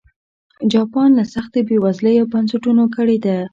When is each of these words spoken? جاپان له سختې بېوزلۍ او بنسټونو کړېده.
جاپان 0.73 1.09
له 1.17 1.23
سختې 1.33 1.59
بېوزلۍ 1.67 2.15
او 2.21 2.25
بنسټونو 2.33 2.83
کړېده. 2.95 3.37